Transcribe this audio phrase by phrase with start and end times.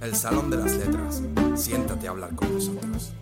[0.00, 1.22] El Salón de las Letras.
[1.56, 3.12] Siéntate a hablar con nosotros.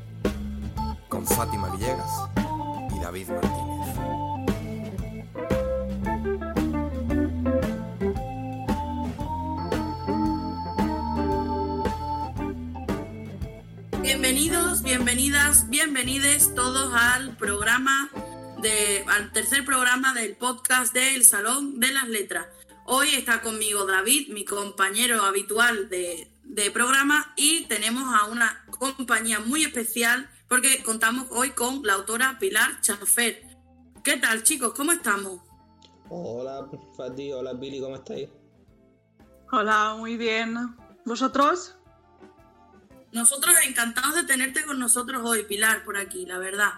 [1.09, 2.09] Con Fátima Villegas
[2.97, 3.69] y David Martínez.
[14.01, 18.09] Bienvenidos, bienvenidas, bienvenides todos al programa
[18.63, 22.47] de, al tercer programa del podcast del Salón de las Letras.
[22.85, 26.31] Hoy está conmigo David, mi compañero habitual de,
[26.63, 32.37] de programa, y tenemos a una compañía muy especial porque contamos hoy con la autora
[32.41, 33.43] Pilar Chafer.
[34.03, 34.75] ¿Qué tal, chicos?
[34.75, 35.41] ¿Cómo estamos?
[36.09, 38.29] Hola, Fati, hola, Billy, ¿cómo estáis?
[39.53, 40.57] Hola, muy bien.
[41.05, 41.77] ¿Vosotros?
[43.13, 46.73] Nosotros encantados de tenerte con nosotros hoy, Pilar, por aquí, la verdad.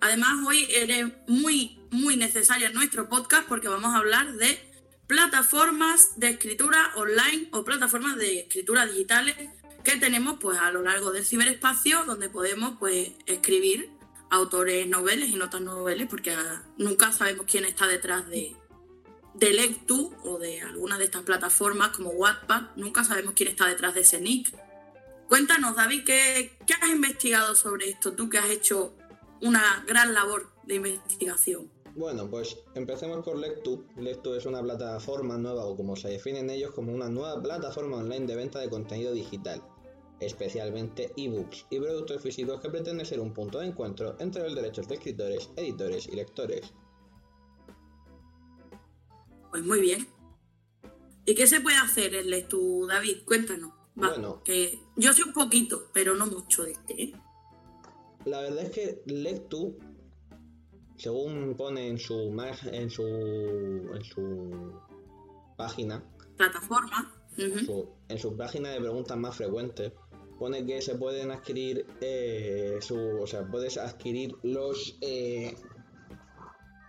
[0.00, 4.75] Además, hoy eres muy, muy necesaria en nuestro podcast porque vamos a hablar de
[5.06, 9.36] plataformas de escritura online o plataformas de escritura digitales
[9.84, 13.90] que tenemos pues a lo largo del ciberespacio donde podemos pues escribir
[14.30, 18.56] autores noveles y notas noveles porque ah, nunca sabemos quién está detrás de,
[19.34, 23.94] de Lectu o de alguna de estas plataformas como Wattpad, nunca sabemos quién está detrás
[23.94, 24.52] de ese nick.
[25.28, 28.12] Cuéntanos, David, ¿qué, ¿qué has investigado sobre esto?
[28.12, 28.96] Tú que has hecho
[29.40, 31.75] una gran labor de investigación.
[31.96, 33.86] Bueno, pues empecemos por Lectu.
[33.96, 38.26] Lectu es una plataforma nueva, o como se definen ellos, como una nueva plataforma online
[38.26, 39.62] de venta de contenido digital,
[40.20, 44.86] especialmente ebooks y productos físicos que pretende ser un punto de encuentro entre los derechos
[44.88, 46.74] de escritores, editores y lectores.
[49.50, 50.06] Pues muy bien.
[51.24, 53.24] ¿Y qué se puede hacer en Lectu, David?
[53.24, 53.70] Cuéntanos.
[54.00, 54.42] Va, Bueno.
[54.44, 57.02] que yo sé un poquito, pero no mucho de este.
[57.04, 57.12] ¿eh?
[58.26, 59.78] La verdad es que Lectu,
[60.96, 62.14] según pone en su
[62.72, 63.04] en su
[63.94, 64.80] en su
[65.56, 66.02] página,
[66.36, 67.12] Plataforma.
[67.36, 69.92] en su, en su página de preguntas más frecuentes,
[70.38, 75.56] pone que se pueden adquirir eh, su, o sea, puedes adquirir los eh,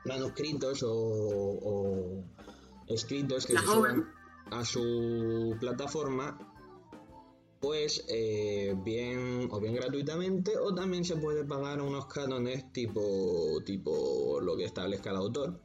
[0.05, 2.23] manuscritos o, o
[2.87, 4.09] escritos que Las se suban
[4.51, 6.37] a su plataforma
[7.67, 14.39] pues eh, bien o bien gratuitamente o también se puede pagar unos cánones tipo tipo
[14.39, 15.59] lo que establezca el autor.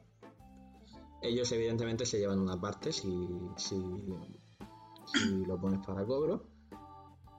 [1.23, 3.09] Ellos evidentemente se llevan una parte si,
[3.57, 3.81] si,
[5.15, 6.45] si lo pones para cobro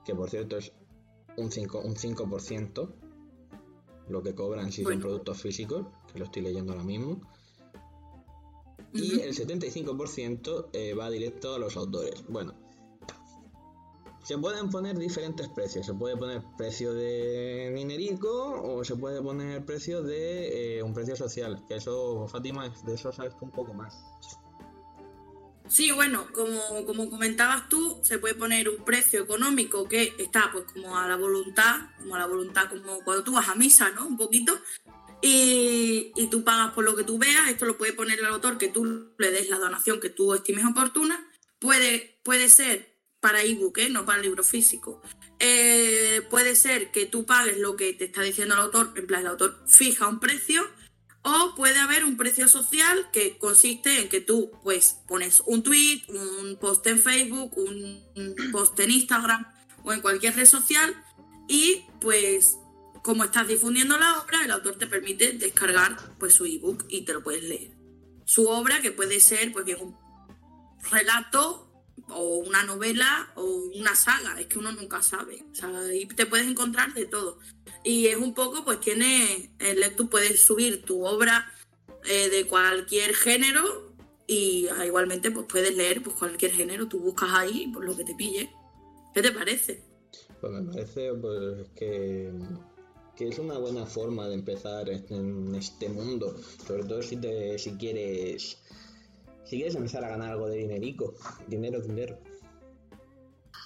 [0.06, 0.72] que por cierto es
[1.36, 2.96] un 5, un 5%
[4.08, 7.20] lo que cobran si son productos físicos que lo estoy leyendo ahora mismo.
[8.94, 12.24] Y el 75% eh, va directo a los autores.
[12.30, 12.63] Bueno,
[14.24, 15.86] se pueden poner diferentes precios.
[15.86, 21.16] Se puede poner precio de dinerico o se puede poner precio de eh, un precio
[21.16, 21.64] social.
[21.68, 24.02] Que eso, Fátima, de eso sabes tú un poco más.
[25.68, 30.66] Sí, bueno, como, como comentabas tú, se puede poner un precio económico que está pues
[30.72, 34.08] como a la voluntad, como a la voluntad, como cuando tú vas a misa, ¿no?
[34.08, 34.58] Un poquito.
[35.22, 38.58] Y, y tú pagas por lo que tú veas, esto lo puede poner el autor,
[38.58, 41.26] que tú le des la donación que tú estimes oportuna.
[41.60, 42.93] Puede, puede ser
[43.24, 43.90] para ebook, ¿eh?
[43.90, 45.02] no para libro físico.
[45.40, 49.22] Eh, puede ser que tú pagues lo que te está diciendo el autor, en plan
[49.22, 50.70] el autor fija un precio,
[51.22, 56.04] o puede haber un precio social que consiste en que tú pues pones un tweet,
[56.10, 59.48] un post en Facebook, un post en Instagram
[59.86, 60.94] o en cualquier red social
[61.48, 62.58] y pues
[63.04, 67.14] como estás difundiendo la obra, el autor te permite descargar pues su ebook y te
[67.14, 67.72] lo puedes leer.
[68.26, 69.98] Su obra que puede ser pues bien un
[70.92, 71.73] relato
[72.10, 73.44] o una novela o
[73.76, 77.40] una saga, es que uno nunca sabe, o sea, ahí te puedes encontrar de todo.
[77.84, 81.52] Y es un poco, pues tiene, el tú puedes subir tu obra
[82.06, 83.94] eh, de cualquier género
[84.28, 88.06] y ah, igualmente pues puedes leer pues cualquier género, tú buscas ahí pues, lo que
[88.06, 88.50] te pille.
[89.14, 89.84] ¿Qué te parece?
[90.40, 92.32] Pues me parece pues, que,
[93.16, 96.36] que es una buena forma de empezar en este mundo.
[96.66, 98.58] Sobre todo si, te, si quieres
[99.54, 101.14] si quieres empezar a ganar algo de dinerico.
[101.48, 102.18] Dinero, dinero.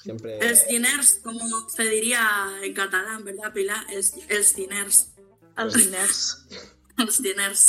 [0.03, 0.37] Siempre...
[0.39, 1.39] Els diners, como
[1.69, 2.27] se diría
[2.61, 3.85] en catalán, ¿verdad, Pilar?
[3.89, 5.13] Els, els diners.
[5.55, 6.45] Els diners.
[6.99, 7.63] Els diners.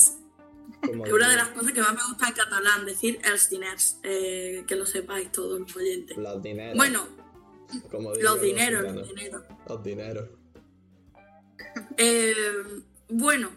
[0.82, 3.98] Es una de las cosas que más me gusta en catalán, decir els diners.
[4.02, 6.16] eh, que lo sepáis todos los oyentes.
[6.16, 6.76] Los dineros.
[6.76, 7.06] Bueno,
[7.90, 9.43] como los dineros, los dineros.
[9.69, 10.28] Los dineros.
[11.96, 12.34] Eh,
[13.08, 13.50] bueno,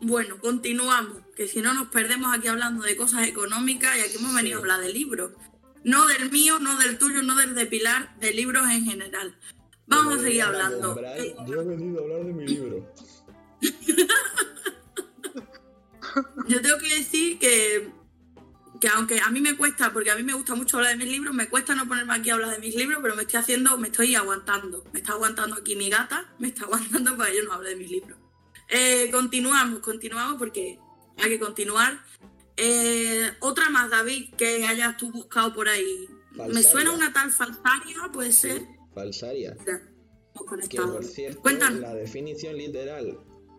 [0.00, 4.34] bueno, continuamos, que si no nos perdemos aquí hablando de cosas económicas y aquí hemos
[4.34, 5.32] venido a hablar de libros.
[5.84, 9.38] No del mío, no del tuyo, no del de Pilar, de libros en general.
[9.86, 11.00] Vamos a seguir hablando.
[11.16, 12.94] Eh, Yo he venido a hablar de mi libro.
[16.48, 17.90] Yo tengo que decir que
[18.80, 21.12] que aunque a mí me cuesta, porque a mí me gusta mucho hablar de mis
[21.12, 23.76] libros, me cuesta no ponerme aquí a hablar de mis libros, pero me estoy haciendo,
[23.78, 24.84] me estoy aguantando.
[24.92, 27.76] Me está aguantando aquí mi gata, me está aguantando para que yo no hable de
[27.76, 28.18] mis libros.
[28.68, 30.78] Eh, continuamos, continuamos porque
[31.16, 32.00] hay que continuar.
[32.56, 36.08] Eh, otra más, David, que hayas tú buscado por ahí.
[36.52, 38.62] Me suena una tal falsaria, puede ser.
[38.94, 39.56] Falsaria.
[39.64, 39.72] Que
[40.76, 41.80] por cierto, Cuéntanos.
[41.80, 43.18] la definición literal,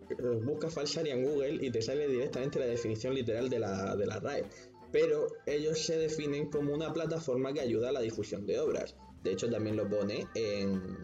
[0.10, 4.06] eh, busca falsaria en Google y te sale directamente la definición literal de la, de
[4.06, 4.46] la RAE.
[4.92, 8.96] Pero ellos se definen como una plataforma que ayuda a la difusión de obras.
[9.24, 10.98] De hecho, también lo pone en,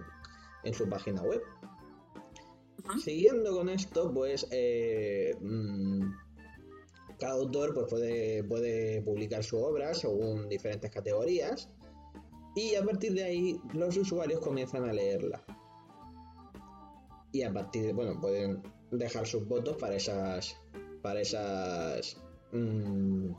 [0.63, 1.42] en su página web.
[3.04, 6.12] Siguiendo con esto, pues eh, mm,
[7.20, 11.70] cada autor pues, puede, puede publicar su obra según diferentes categorías
[12.56, 15.44] y a partir de ahí los usuarios comienzan a leerla.
[17.32, 20.56] Y a partir de, bueno, pueden dejar sus votos para esas,
[21.02, 22.18] para esas,
[22.54, 23.32] mm,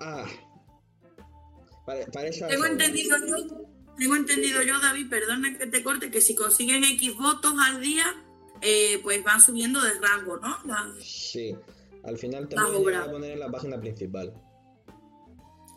[0.00, 0.26] ah,
[1.86, 6.20] para, para esas Tengo entendido yo, tengo entendido yo, David, perdona que te corte, que
[6.20, 8.04] si consiguen X votos al día,
[8.60, 10.58] eh, pues van subiendo de rango, ¿no?
[10.64, 11.54] La- Sí,
[12.04, 13.02] al final pueden llegar obra.
[13.04, 14.32] a poner en la página principal.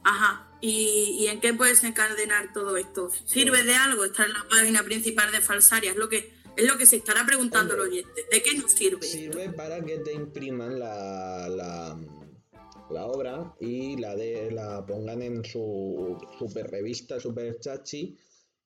[0.04, 0.48] Ajá.
[0.62, 3.10] ¿Y, y en qué puedes encadenar todo esto?
[3.26, 5.92] ¿Sirve de algo estar en la página principal de Falsaria?
[5.92, 8.26] Es lo que, es lo que se estará preguntando el Hombre, oyente.
[8.32, 9.06] ¿De qué nos sirve?
[9.06, 9.18] esto?
[9.18, 12.00] Sirve para que te impriman la, la,
[12.90, 18.18] la obra y la de la pongan en su super revista, super chachi,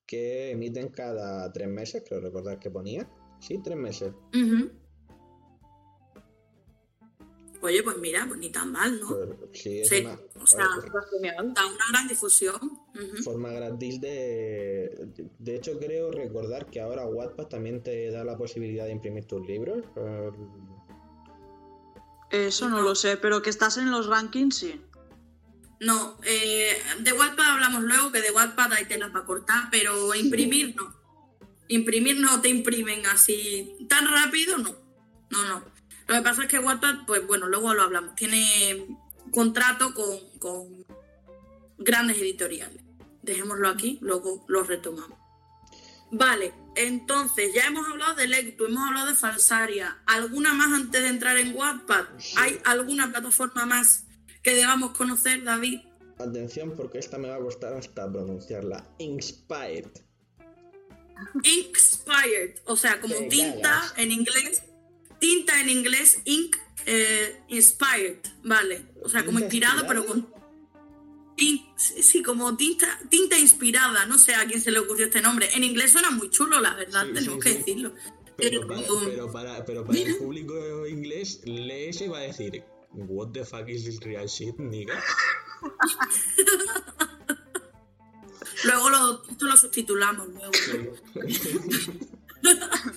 [0.05, 3.09] que emiten cada tres meses, creo recordar que ponía.
[3.39, 4.11] Sí, tres meses.
[4.33, 4.69] Ujú.
[7.61, 9.07] Oye, pues mira, pues ni tan mal, ¿no?
[9.07, 11.53] Pues, sí, es Sí, una o sea, Está genial.
[11.53, 12.55] Da una gran difusión.
[13.23, 15.09] Forma gratis de...
[15.37, 19.45] De hecho, creo recordar que ahora Wattpad también te da la posibilidad de imprimir tus
[19.45, 19.83] libros.
[22.31, 24.81] Eso no lo sé, pero que estás en los rankings, sí.
[25.79, 30.75] No, eh, de Wattpad hablamos luego, que de Wattpad hay telas para cortar, pero imprimir
[30.75, 30.93] no.
[31.69, 34.75] Imprimir no te imprimen así tan rápido, no.
[35.29, 35.63] No, no.
[36.07, 38.87] Lo que pasa es que Wattpad, pues bueno, luego lo hablamos, tiene
[39.31, 40.85] contrato con, con
[41.77, 42.83] grandes editoriales.
[43.21, 45.17] Dejémoslo aquí, luego lo retomamos.
[46.11, 49.97] Vale, entonces ya hemos hablado de Lectu, hemos hablado de Falsaria.
[50.05, 52.05] ¿Alguna más antes de entrar en Wattpad?
[52.37, 54.05] ¿Hay alguna plataforma más
[54.41, 55.81] que debamos conocer, David?
[56.17, 58.87] Atención porque esta me va a costar hasta pronunciarla.
[58.97, 59.89] Inspired.
[61.43, 64.63] Inspired, o sea, como tinta en inglés,
[65.19, 66.55] tinta en inglés, ink,
[66.85, 70.38] eh, inspired, vale, o sea, como ¿Tinta inspirado, pero con...
[71.75, 75.49] sí, como tinta, tinta inspirada, no sé a quién se le ocurrió este nombre.
[75.53, 77.93] En inglés suena muy chulo, la verdad, Sí, tenemos sí, que decirlo.
[78.37, 82.21] Pero Pero, para, pero para, pero para el público inglés, lee eso y va a
[82.21, 84.99] decir, What the fuck is this real shit, nigga?
[88.63, 90.51] luego lo, esto lo subtitulamos luego.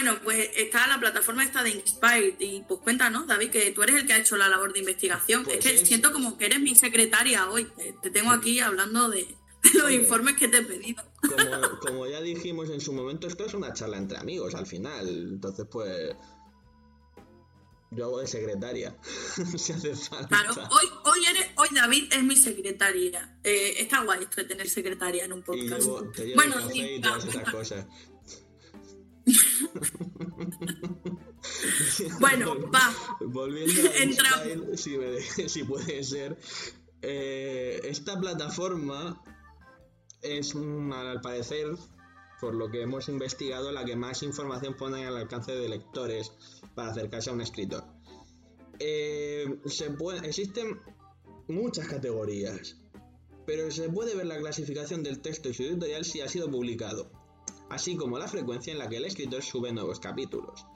[0.00, 3.96] Bueno, pues está la plataforma esta de Inspired y pues cuéntanos, David, que tú eres
[3.96, 5.42] el que ha hecho la labor de investigación.
[5.42, 7.64] Pues es que es- siento como que eres mi secretaria hoy.
[7.76, 11.02] Te, te tengo aquí hablando de, de los informes que te he pedido.
[11.20, 15.08] Como, como ya dijimos en su momento, esto es una charla entre amigos al final.
[15.08, 16.14] Entonces, pues.
[17.90, 18.96] Yo hago de secretaria.
[19.56, 20.28] si hace falta.
[20.28, 23.38] Claro, hoy, hoy eres, hoy David es mi secretaria.
[23.42, 25.80] Eh, está guay esto de tener secretaria en un Y podcast.
[25.82, 27.86] llevo, te llevo bueno, sí, y todas esas cosas.
[32.20, 32.94] Bueno, va.
[33.20, 34.80] Volviendo a Entramos.
[34.80, 36.36] Si, me de- si puede ser.
[37.02, 39.22] eh, esta plataforma
[40.22, 41.68] es, al parecer,
[42.40, 46.32] por lo que hemos investigado, la que más información pone al alcance de lectores
[46.74, 47.84] para acercarse a un escritor.
[48.80, 50.80] Eh, se puede- existen
[51.48, 52.76] muchas categorías,
[53.46, 57.10] pero se puede ver la clasificación del texto y su editorial si ha sido publicado,
[57.70, 60.66] así como la frecuencia en la que el escritor sube nuevos capítulos.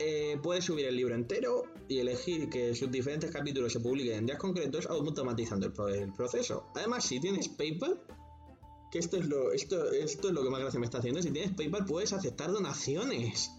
[0.00, 4.26] Eh, puedes subir el libro entero y elegir que sus diferentes capítulos se publiquen en
[4.26, 6.70] días concretos, automatizando el, pro- el proceso.
[6.76, 8.00] Además, si tienes PayPal,
[8.92, 11.30] que esto es lo, esto, esto es lo que más gracia me está haciendo, si
[11.32, 13.50] tienes PayPal puedes aceptar donaciones.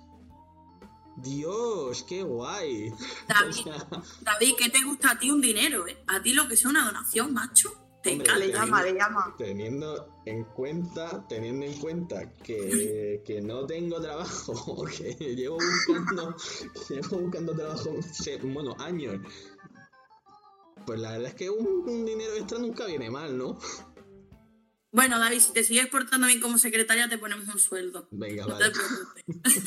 [1.17, 2.89] Dios, qué guay.
[3.27, 3.87] David, O sea,
[4.21, 5.85] David, ¿qué te gusta a ti un dinero?
[5.87, 5.97] Eh?
[6.07, 7.69] A ti lo que sea una donación, macho.
[8.05, 8.39] Hombre.
[8.39, 9.35] Le llama, le llama.
[9.37, 16.35] teniendo en cuenta, teniendo en cuenta que, que no tengo trabajo, que llevo buscando,
[16.89, 17.95] llevo buscando trabajo,
[18.43, 19.17] bueno, años.
[20.85, 23.57] Pues la verdad es que un, un dinero extra nunca viene mal, ¿no?
[24.91, 28.07] Bueno, David, si te sigues portando bien como secretaria, te ponemos un sueldo.
[28.09, 28.71] Venga, No vale.
[28.71, 29.63] te preocupes.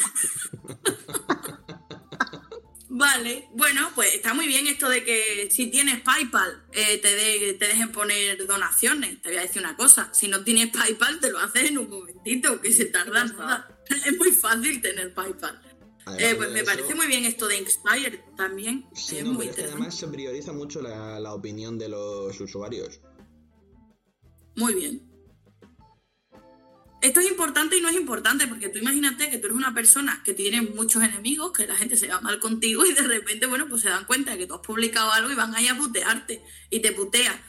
[2.95, 7.55] Vale, bueno, pues está muy bien esto de que si tienes PayPal eh, te, de-
[7.55, 9.23] te dejen poner donaciones.
[9.23, 11.89] Te voy a decir una cosa, si no tienes PayPal te lo haces en un
[11.89, 13.79] momentito, que se tarda nada.
[14.07, 15.59] Es muy fácil tener PayPal.
[16.19, 18.87] Eh, pues me eso- parece muy bien esto de Inspire también.
[18.93, 19.81] Sí, es no, muy interesante.
[19.81, 23.01] además se prioriza mucho la, la opinión de los usuarios.
[24.57, 25.12] Muy bien.
[27.03, 30.23] Esto es importante y no es importante porque tú imagínate que tú eres una persona
[30.25, 33.67] que tiene muchos enemigos, que la gente se va mal contigo y de repente, bueno,
[33.69, 36.45] pues se dan cuenta de que tú has publicado algo y van ahí a putearte
[36.71, 37.43] y te putea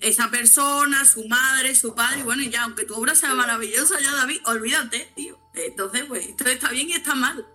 [0.00, 4.00] esa persona, su madre, su padre, y bueno, y ya, aunque tu obra sea maravillosa,
[4.00, 5.38] ya David, olvídate, tío.
[5.54, 7.46] Entonces, pues esto está bien y está mal.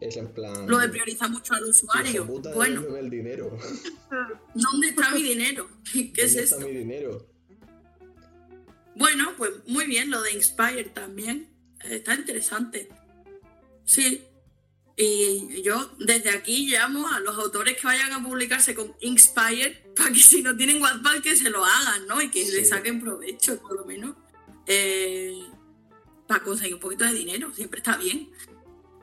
[0.00, 0.66] Es en plan.
[0.68, 2.26] Lo de priorizar mucho al "Hijo usuario.
[2.26, 3.56] puta, Bueno, el dinero.
[4.54, 5.68] ¿dónde está mi dinero?
[5.92, 6.68] ¿Qué es ¿Dónde está esto?
[6.68, 7.26] mi dinero?
[8.96, 11.48] Bueno, pues muy bien, lo de Inspire también.
[11.84, 12.88] eh, Está interesante.
[13.84, 14.22] Sí.
[14.96, 20.12] Y yo desde aquí llamo a los autores que vayan a publicarse con Inspire para
[20.12, 22.22] que si no tienen Wattpad que se lo hagan, ¿no?
[22.22, 22.52] Y que Sí.
[22.52, 24.16] le saquen provecho, por lo menos.
[24.66, 25.42] eh,
[26.26, 28.30] para conseguir un poquito de dinero, siempre está bien.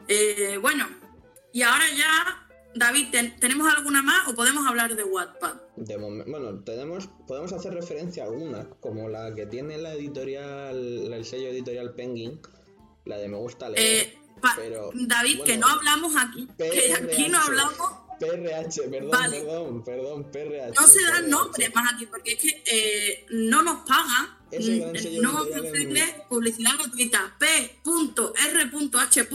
[0.07, 0.87] Eh, bueno,
[1.53, 5.53] y ahora ya, David, ¿ten- ¿tenemos alguna más o podemos hablar de Wattpad?
[5.75, 11.25] De bueno, tenemos, podemos hacer referencia a algunas, como la que tiene la editorial, el
[11.25, 12.39] sello editorial Penguin,
[13.05, 14.07] la de Me gusta leer.
[14.07, 14.17] Eh,
[14.55, 19.39] pero, David, que no hablamos aquí, que aquí no hablamos PRH, perdón, Vale.
[19.41, 20.73] perdón, perdón, PRH.
[20.79, 24.39] No se dan nombres más aquí porque es que eh, no nos pagan.
[24.51, 27.35] Mm, No editorial ofrecerle publicidad gratuita.
[27.39, 29.29] P.R.H.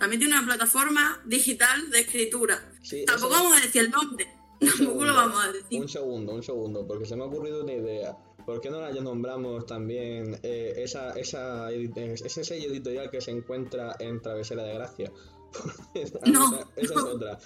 [0.00, 2.72] También tiene una plataforma digital de escritura.
[2.82, 4.26] Sí, Tampoco vamos a decir el nombre.
[4.58, 5.80] Tampoco segundo, lo vamos a decir.
[5.80, 8.16] Un segundo, un segundo, porque se me ha ocurrido una idea.
[8.46, 13.94] ¿Por qué no la nombramos también eh, esa, esa, ese sello editorial que se encuentra
[13.98, 15.12] en Travesera de Gracia?
[16.26, 17.00] No, esa, esa no.
[17.00, 17.38] es otra.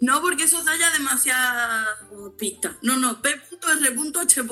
[0.00, 1.86] No, porque eso da ya demasiada
[2.36, 2.78] pista.
[2.82, 4.42] No, no, P.R.H.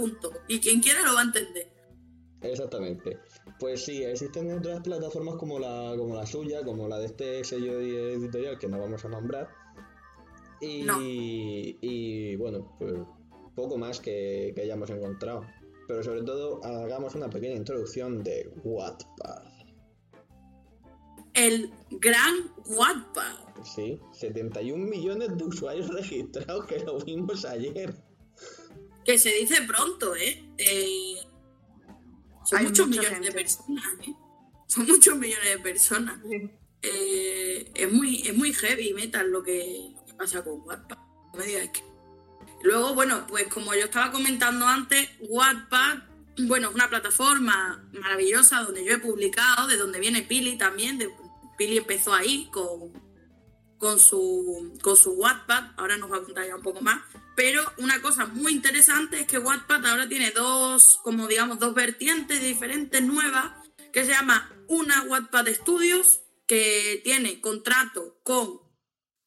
[0.47, 1.78] Y quien quiera lo va a entender.
[2.43, 3.19] Exactamente.
[3.59, 7.81] Pues sí, existen otras plataformas como la, como la suya, como la de este sello
[7.81, 9.49] editorial que no vamos a nombrar.
[10.61, 10.99] Y, No.
[11.01, 12.95] y bueno, pues
[13.55, 15.45] poco más que, que hayamos encontrado.
[15.89, 19.43] Pero sobre todo hagamos una pequeña introducción de Wattpad.
[21.35, 23.65] El gran Wattpad.
[23.65, 27.95] Sí, 71 millones de usuarios registrados que lo vimos ayer.
[29.05, 30.45] Que se dice pronto, ¿eh?
[30.59, 31.15] Eh,
[32.49, 34.15] son Hay muchos millones de personas, ¿eh?
[34.69, 36.19] Son muchos millones de personas.
[36.81, 40.97] Eh, es, muy, es muy heavy metal lo que, lo que pasa con Wattpad.
[40.97, 41.85] No me digas que-
[42.63, 45.99] Luego, bueno, pues como yo estaba comentando antes, Wattpad,
[46.47, 50.97] bueno, es una plataforma maravillosa donde yo he publicado, de donde viene Pili también.
[50.97, 51.11] De,
[51.59, 52.93] Pili empezó ahí con,
[53.79, 57.01] con, su, con su Wattpad, ahora nos va a contar ya un poco más.
[57.37, 62.43] Pero una cosa muy interesante es que Wattpad ahora tiene dos, como digamos, dos vertientes
[62.43, 63.53] diferentes nuevas,
[63.93, 68.61] que se llama una Wattpad Studios, que tiene contrato con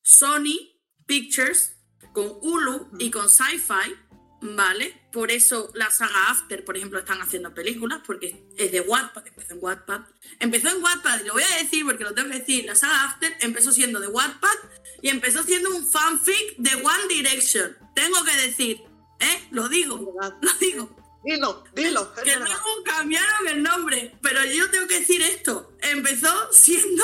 [0.04, 1.78] Sony Pictures,
[2.14, 3.96] con Hulu y con Sci-Fi,
[4.42, 5.01] ¿vale?
[5.12, 9.54] Por eso la saga After, por ejemplo, están haciendo películas, porque es de Wattpad, empezó
[9.54, 10.02] en Wattpad.
[10.40, 13.04] Empezó en Wattpad, y lo voy a decir porque lo tengo que decir, la saga
[13.06, 14.58] After empezó siendo de Wattpad
[15.02, 17.78] y empezó siendo un fanfic de One Direction.
[17.94, 18.82] Tengo que decir,
[19.20, 19.48] ¿eh?
[19.52, 19.98] Lo digo,
[20.42, 20.96] lo digo.
[21.24, 22.14] Dilo, dilo.
[22.16, 25.74] Que luego cambiaron el nombre, pero yo tengo que decir esto.
[25.82, 27.04] Empezó siendo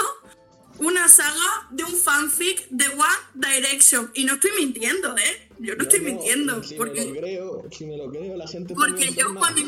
[0.79, 3.03] una saga de un fanfic de One
[3.35, 4.11] Direction.
[4.15, 5.46] Y no estoy mintiendo, ¿eh?
[5.59, 6.63] Yo no, estoy No, mintiendo.
[6.63, 9.61] Si me lo porque creo, si me lo creo, la gente porque yo cuando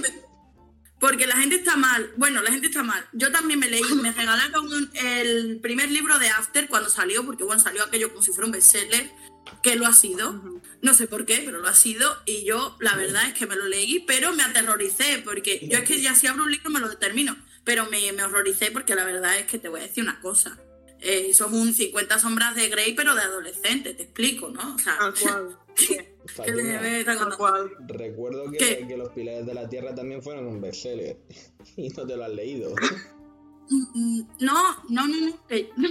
[0.99, 2.11] Porque la gente está mal.
[2.17, 3.05] Bueno, la gente está mal.
[3.13, 7.43] Yo también me leí, me regalaron un- el primer libro de After cuando salió, porque
[7.43, 9.09] bueno, salió aquello como si fuera un bestseller,
[9.63, 10.59] que lo ha sido.
[10.81, 12.17] No sé por qué, pero lo ha sido.
[12.25, 15.83] Y yo, la verdad es que me lo leí, pero me aterroricé, porque yo es
[15.85, 17.35] que ya si abro un libro me lo determino.
[17.63, 20.57] Pero me, me horroricé porque la verdad es que te voy a decir una cosa.
[21.01, 24.75] Eh, son un 50 sombras de Grey, pero de adolescente, te explico, ¿no?
[24.75, 25.57] O sea, Tal cual.
[26.45, 27.05] que le
[27.37, 27.71] cual.
[27.87, 31.17] Recuerdo que, que Los Pilares de la Tierra también fueron un bestseller.
[31.77, 32.73] Y no te lo has leído.
[33.69, 35.89] No, no, no, no, que- no,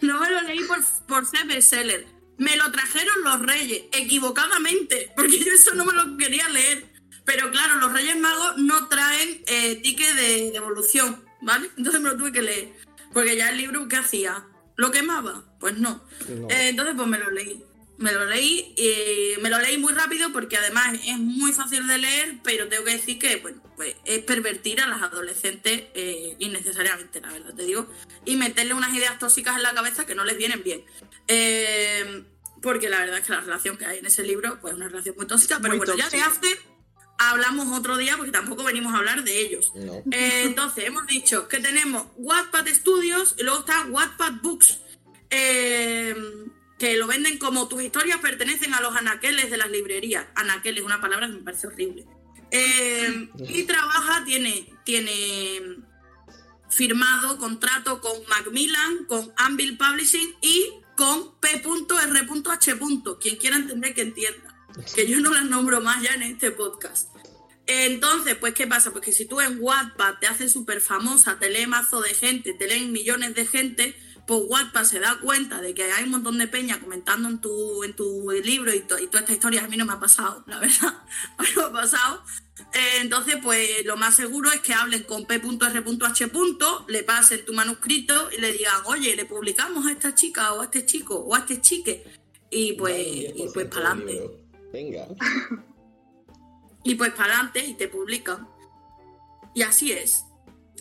[0.00, 2.04] no me lo leí por, por ser bestseller.
[2.38, 6.86] Me lo trajeron los reyes, equivocadamente, porque yo eso no me lo quería leer.
[7.24, 11.70] Pero claro, los reyes magos no traen eh, ticket de devolución, ¿vale?
[11.76, 12.72] Entonces me lo tuve que leer.
[13.12, 14.48] Porque ya el libro, ¿qué hacía?
[14.76, 15.44] ¿Lo quemaba?
[15.60, 16.02] Pues no.
[16.28, 16.48] No.
[16.50, 17.62] Eh, entonces pues me lo leí.
[18.00, 21.98] Me lo leí, y me lo leí muy rápido porque además es muy fácil de
[21.98, 27.20] leer, pero tengo que decir que bueno, pues es pervertir a las adolescentes eh, innecesariamente,
[27.20, 27.86] la verdad te digo,
[28.24, 30.82] y meterle unas ideas tóxicas en la cabeza que no les vienen bien.
[31.28, 32.24] Eh,
[32.62, 34.88] porque la verdad es que la relación que hay en ese libro, pues es una
[34.88, 36.20] relación muy tóxica, pero Muy bueno, ya de.
[36.22, 36.58] After
[37.18, 39.72] hablamos otro día porque tampoco venimos a hablar de ellos.
[39.74, 40.02] No.
[40.10, 44.78] Eh, entonces, hemos dicho que tenemos Wattpad Studios y luego está Wattpad Books,
[45.28, 46.16] eh,
[46.80, 50.26] que lo venden como tus historias pertenecen a los anaqueles de las librerías.
[50.34, 52.06] Anaquel es una palabra que me parece horrible.
[52.50, 55.76] Eh, y trabaja, tiene, tiene
[56.70, 62.78] firmado contrato con Macmillan, con Anvil Publishing y con P.R.H.
[63.20, 64.56] Quien quiera entender que entienda.
[64.94, 67.14] Que yo no las nombro más ya en este podcast.
[67.66, 68.90] Entonces, pues, ¿qué pasa?
[68.90, 72.54] Pues que si tú en Wattpad te haces súper famosa, te lee mazo de gente,
[72.54, 73.94] te leen millones de gente,
[74.30, 77.82] pues Wattpad se da cuenta de que hay un montón de peña comentando en tu,
[77.82, 80.44] en tu libro y, to- y toda esta historia a mí no me ha pasado,
[80.46, 81.02] la verdad,
[81.36, 82.22] a mí no me ha pasado.
[82.72, 86.30] Eh, entonces, pues lo más seguro es que hablen con P.R.H.
[86.86, 90.64] le pasen tu manuscrito y le digan, oye, le publicamos a esta chica o a
[90.66, 92.04] este chico o a este chique.
[92.52, 94.44] Y pues, Dale y 10% pues para del adelante.
[94.72, 95.08] Venga.
[96.84, 98.48] Y pues para adelante y te publican.
[99.54, 100.24] Y así es.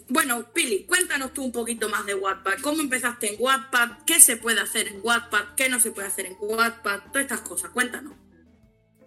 [0.10, 2.60] Bueno, Pili, cuéntanos tú un poquito más de Wattpad.
[2.62, 4.00] ¿Cómo empezaste en Wattpad?
[4.08, 5.54] ¿Qué se puede hacer en Wattpad?
[5.56, 7.02] ¿Qué no se puede hacer en Wattpad?
[7.12, 8.14] Todas estas cosas, cuéntanos.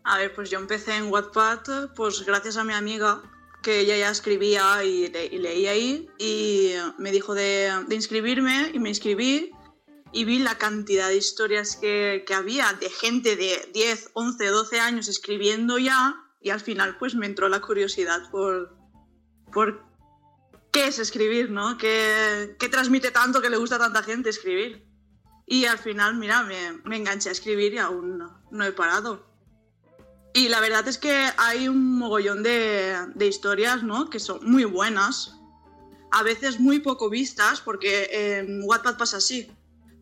[0.05, 3.21] A ver, pues yo empecé en Wattpad, pues gracias a mi amiga,
[3.63, 8.71] que ella ya escribía y, le- y leía ahí, y me dijo de, de inscribirme,
[8.73, 9.51] y me inscribí,
[10.13, 14.81] y vi la cantidad de historias que, que había de gente de 10, 11, 12
[14.81, 18.77] años escribiendo ya, y al final pues me entró la curiosidad por,
[19.53, 19.85] por
[20.73, 21.77] qué es escribir, ¿no?
[21.79, 24.87] ¿Qué, qué transmite tanto que le gusta a tanta gente escribir?
[25.47, 29.27] Y al final, mira, me, me enganché a escribir y aún no- no he parado.
[30.35, 34.09] Y la verdad es que hay un mogollón de, de historias, ¿no?
[34.09, 35.37] Que son muy buenas,
[36.11, 39.51] a veces muy poco vistas, porque en Wattpad pasa así.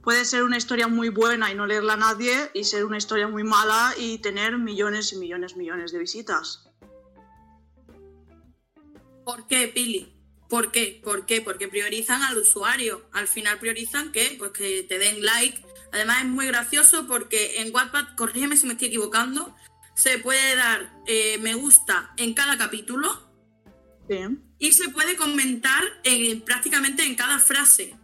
[0.05, 3.27] Puede ser una historia muy buena y no leerla a nadie, y ser una historia
[3.27, 6.71] muy mala y tener millones y millones, millones de visitas.
[9.25, 10.20] ¿Por qué, Pili?
[10.51, 11.01] ¿Por qué?
[11.03, 11.41] ¿Por qué?
[11.41, 13.09] Porque priorizan al usuario.
[13.13, 15.65] Al final priorizan que, pues que te den like.
[15.93, 19.57] Además es muy gracioso porque en Wattpad, corrígeme si me estoy equivocando,
[19.95, 23.29] se puede dar eh, me gusta en cada capítulo
[24.09, 24.17] Sí.
[24.59, 27.97] y se puede comentar en- prácticamente en cada frase.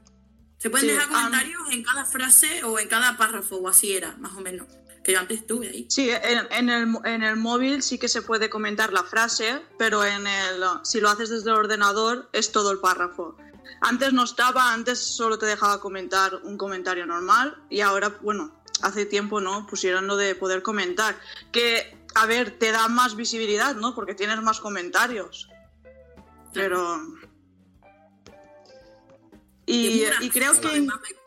[0.58, 4.16] Se pueden Sí, dejar comentarios en cada frase o en cada párrafo, o así era,
[4.18, 4.66] más o menos.
[5.06, 5.86] Que yo antes estuve ahí.
[5.88, 10.04] Sí, en, en el, en el móvil sí que se puede comentar la frase, pero
[10.04, 13.36] en el, si lo haces desde el ordenador es todo el párrafo.
[13.82, 19.06] Antes no estaba, antes solo te dejaba comentar un comentario normal y ahora, bueno, hace
[19.06, 21.16] tiempo no pusieron lo de poder comentar.
[21.52, 23.94] Que, a ver, te da más visibilidad, ¿no?
[23.94, 25.48] Porque tienes más comentarios.
[26.52, 27.00] Pero...
[29.66, 30.84] Y, y creo que...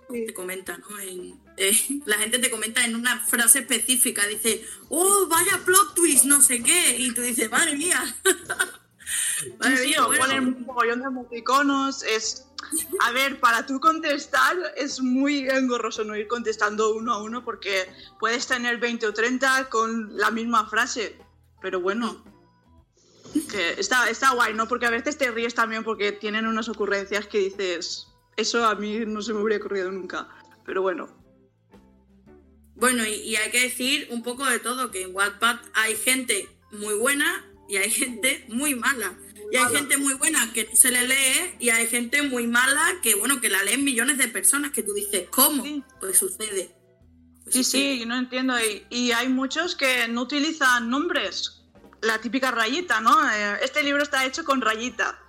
[0.10, 1.00] te comenta, ¿no?
[1.00, 6.24] En- eh, la gente te comenta en una frase específica, dice, oh, vaya plot twist,
[6.26, 8.02] no sé qué, y tú dices, madre mía.
[9.58, 10.26] Madre Sí, sí, mía, o bueno.
[10.26, 12.04] ponen un mogollón de emoticonos.
[12.04, 12.45] Es.
[13.00, 17.89] A ver, para tú contestar es muy engorroso no ir contestando uno a uno porque
[18.19, 21.17] puedes tener 20 o 30 con la misma frase.
[21.62, 22.24] Pero bueno,
[23.50, 24.67] que está, está guay, ¿no?
[24.67, 29.06] Porque a veces te ríes también porque tienen unas ocurrencias que dices, eso a mí
[29.06, 30.28] no se me hubiera ocurrido nunca.
[30.65, 31.10] Pero bueno,
[32.80, 36.48] Bueno, y, y hay que decir un poco de todo, que en Wattpad hay gente
[36.72, 39.13] muy buena y hay gente muy mala.
[39.52, 43.15] Y hay gente muy buena que se le lee y hay gente muy mala que,
[43.15, 45.63] bueno, que la leen millones de personas que tú dices, ¿cómo?
[45.63, 45.84] Sí.
[46.00, 46.70] Pues sucede.
[47.44, 47.98] Pues Sí, sucede.
[48.00, 48.54] sí, no entiendo.
[48.60, 51.63] Y, y hay muchos que no utilizan nombres.
[52.02, 53.12] La típica rayita, ¿no?
[53.32, 55.20] Eh, Este libro está hecho con rayita.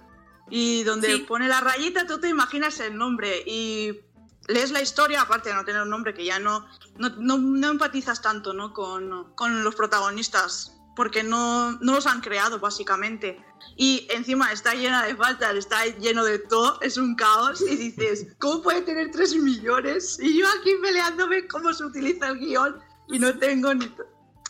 [0.50, 1.18] Y donde Sí.
[1.20, 3.42] pone la rayita, tú te imaginas el nombre.
[3.46, 4.00] Y
[4.48, 7.70] lees la historia, aparte de no tener un nombre, que ya no, no, no- no
[7.70, 8.72] empatizas tanto ¿no?
[8.72, 10.76] con, con los protagonistas.
[10.96, 13.42] Porque no, no los han creado, básicamente.
[13.76, 17.62] Y encima está llena de faltas, está lleno de todo, es un caos.
[17.62, 20.18] Y dices, ¿cómo puede tener 3 millones?
[20.20, 23.90] Y yo aquí peleándome cómo se utiliza el guion y no tengo ni.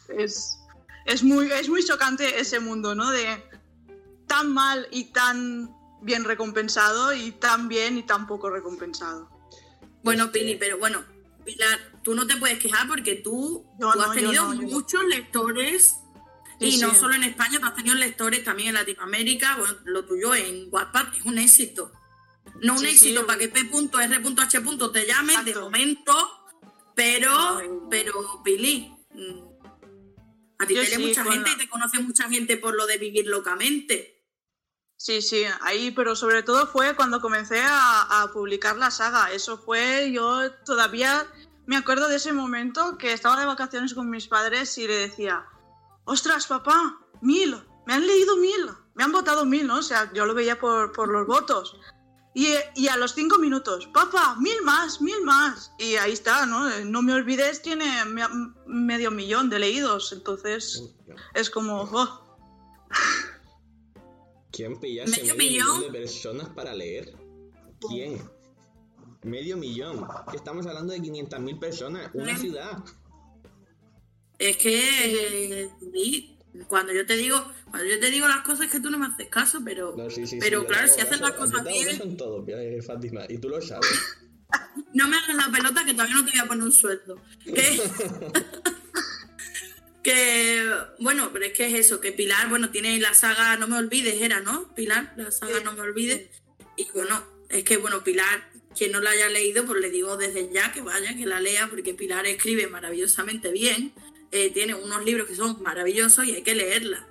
[0.09, 0.59] Es,
[1.05, 3.11] es, muy, es muy chocante ese mundo, ¿no?
[3.11, 3.45] De
[4.27, 5.71] tan mal y tan
[6.03, 9.29] bien recompensado y tan bien y tan poco recompensado.
[10.03, 11.05] Bueno, Este- Pili, pero bueno,
[11.45, 15.05] Pilar, tú no te puedes quejar porque tú, Yo tú no, has tenido no, muchos
[15.05, 15.97] lectores
[16.59, 16.97] Sí, y no sí.
[17.01, 19.57] solo en España, tú has tenido lectores también en Latinoamérica.
[19.57, 21.91] Bueno, lo tuyo en WhatsApp es un éxito.
[22.61, 24.61] No un Sí, éxito para que P.R.H.
[24.93, 25.61] te llame de Exacto.
[25.63, 26.37] momento,
[26.95, 29.41] Pero, pero, Pili, mm,
[30.59, 33.27] a ti te lee mucha gente y te conoce mucha gente por lo de vivir
[33.27, 34.10] locamente.
[35.03, 39.33] Sí, sí, ahí, pero sobre todo fue cuando comencé a, a publicar la saga.
[39.33, 41.27] Eso fue, yo todavía
[41.65, 45.47] me acuerdo de ese momento que estaba de vacaciones con mis padres y le decía,
[46.05, 49.79] ostras, papá, mil, me han leído mil, me han votado mil, ¿no?
[49.79, 51.81] O sea, yo lo veía por, por los votos.
[52.35, 55.73] Y, y a los cinco minutos, papá, mil más, mil más.
[55.79, 56.69] Y ahí está, ¿no?
[56.85, 60.13] No me olvides, tiene me- medio millón de leídos.
[60.13, 60.93] Entonces,
[61.33, 62.39] es como, oh,
[64.61, 65.93] ¿Quién pilla ese ¿Medio medio millón millón?
[65.93, 67.15] de personas para leer?
[67.89, 68.21] ¿Quién?
[69.23, 70.07] Medio millón.
[70.35, 72.11] Estamos hablando de 500.000 personas.
[72.13, 72.85] Una ciudad.
[74.39, 75.71] Es que eh,
[76.69, 79.07] cuando yo te digo, cuando yo te digo las cosas es que tú no me
[79.07, 81.99] haces caso, pero, No, sí, sí, pero claro, si haces las cosas bien,
[82.49, 83.25] eh, Fátima.
[83.31, 83.89] Y tú lo sabes.
[84.93, 87.17] no me hagas la pelota que todavía no te voy a poner un sueldo.
[87.47, 87.81] Que,
[90.03, 93.77] que bueno, pero es que es eso, que Pilar, bueno, tiene la saga No me
[93.77, 94.75] olvides, era, ¿no?
[94.75, 95.65] Pilar, la saga Sí.
[95.65, 96.29] No me olvides.
[96.77, 100.51] Y bueno, es que bueno, Pilar, quien no la haya leído, pues le digo desde
[100.53, 103.93] ya que vaya, que la lea, porque Pilar escribe maravillosamente bien.
[104.33, 107.07] eh, tiene unos libros que son maravillosos y hay que leerla.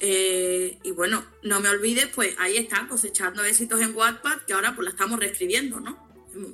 [0.00, 4.74] Eh, y bueno, no me olvides, pues ahí está, cosechando éxitos en Wattpad, que ahora
[4.74, 6.06] pues la estamos reescribiendo, ¿no?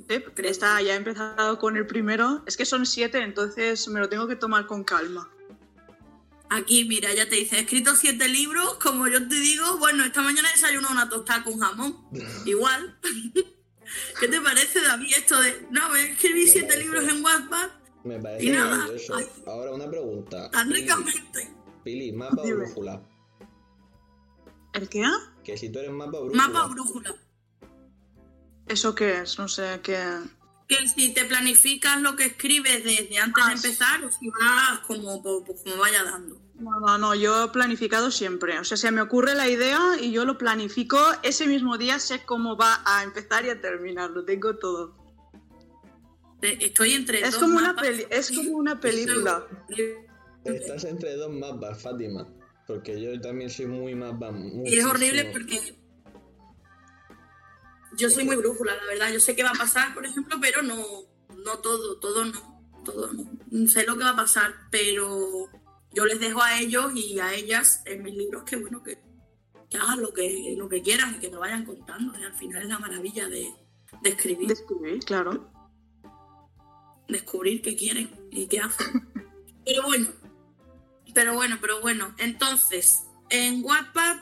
[0.09, 2.43] Sí, está, ya he empezado con el primero.
[2.47, 5.29] Es que son siete, entonces me lo tengo que tomar con calma.
[6.49, 10.21] Aquí, mira, ya te dice, he escrito siete libros, como yo te digo, bueno, esta
[10.21, 12.05] mañana desayuno una tostada con jamón.
[12.45, 12.99] Igual.
[14.19, 16.83] ¿Qué te parece, David, esto de, no, escribí Me siete parece.
[16.83, 17.69] libros en Wattpad
[18.03, 19.15] Me Y parece nada, maravilloso.
[19.15, 19.25] ay.
[19.47, 20.49] Ahora una pregunta.
[20.51, 21.49] tan ricamente?
[21.83, 23.01] Pili, mapa o brújula.
[24.73, 25.03] ¿El qué?
[25.43, 26.47] Que si tú eres mapa o brújula.
[26.47, 27.15] Mapa o brújula.
[28.67, 29.37] ¿Eso qué es?
[29.37, 30.03] No sé qué.
[30.67, 34.79] Que si te planificas lo que escribes desde antes Ah, de empezar o si vas
[34.87, 36.41] como, pues, como vaya dando.
[36.59, 38.57] No, no, no, yo he planificado siempre.
[38.57, 42.23] O sea, se me ocurre la idea y yo lo planifico ese mismo día, sé
[42.25, 44.95] cómo va a empezar y a terminar, lo tengo todo.
[46.41, 47.87] Estoy entre Es dos como una, mapas.
[47.87, 49.45] peli es como una película.
[50.43, 52.27] Estás entre dos mapas, Fátima.
[52.67, 54.31] Porque yo también soy muy mapa.
[54.63, 55.75] Y es horrible porque
[57.97, 59.11] yo soy muy brújula, la verdad.
[59.11, 60.77] Yo sé qué va a pasar, por ejemplo, pero no,
[61.43, 63.67] no todo, todo no, todo no.
[63.67, 65.49] Sé lo que va a pasar, pero
[65.93, 68.99] yo les dejo a ellos y a ellas en mis libros que bueno que,
[69.69, 72.17] que hagan lo que, lo que quieran y que me vayan contando.
[72.19, 73.53] Y al final es la maravilla de,
[74.01, 75.51] de escribir, Descubrir, claro.
[77.07, 79.09] descubrir qué quieren y qué hacen.
[79.65, 80.07] Pero bueno,
[81.13, 82.13] pero bueno, pero bueno.
[82.19, 84.17] Entonces, en Wattpad,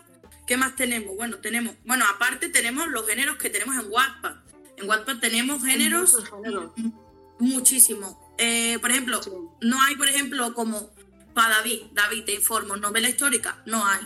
[0.47, 1.15] ¿qué más tenemos?
[1.15, 4.35] Bueno, tenemos, bueno, aparte tenemos los géneros que tenemos en Wattpad.
[4.77, 6.15] En Wattpad tenemos géneros
[7.39, 8.15] muchísimos.
[8.37, 9.31] Eh, por ejemplo, Sí.
[9.61, 10.91] no hay, por ejemplo, como
[11.33, 14.01] para David, David, te informo, novela histórica, no hay.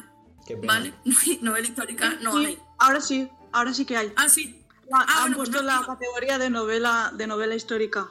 [0.65, 0.93] ¿vale?
[1.41, 2.59] Novela histórica, no Sí, hay.
[2.79, 4.13] ahora sí, ahora sí que hay.
[4.15, 4.63] Ah, sí.
[4.93, 5.87] Ah, ah, han bueno, puesto pues no, la no.
[5.87, 8.09] categoría de novela, de novela histórica.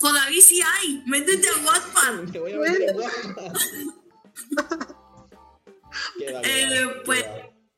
[0.00, 2.24] David sí hay, métete a Wattpad.
[2.32, 3.52] Te voy a meter en Wattpad.
[6.20, 7.24] Eh, pues.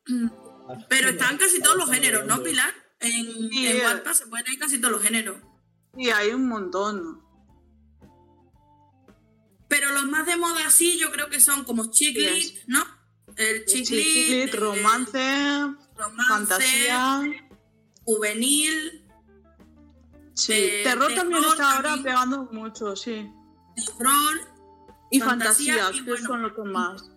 [0.89, 2.73] Pero están casi todos los géneros, ¿no, Pilar?
[2.99, 3.81] En, Sí, en eh.
[3.85, 5.37] Wattpad se pueden leer casi todos los géneros.
[5.95, 7.21] Y hay un montón.
[9.69, 12.63] Pero los más de moda sí, yo creo que son como chick lit, Yes.
[12.67, 12.83] ¿no?
[13.35, 15.59] El chick Sí, lit, lit, el romance,
[15.95, 17.21] romance, fantasía.
[18.03, 19.03] juvenil,
[20.33, 20.53] Sí.
[20.53, 22.03] eh, terror también está ahora también.
[22.15, 23.29] pegando mucho, sí.
[23.97, 24.39] terror.
[25.11, 26.27] Y Fantasía fantasía, y que bueno.
[26.27, 27.09] son lo que más.